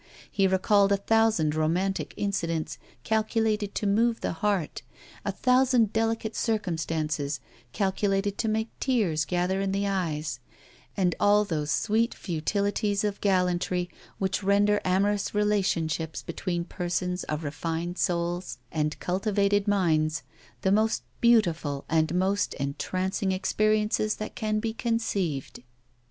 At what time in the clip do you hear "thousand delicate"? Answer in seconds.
5.31-6.35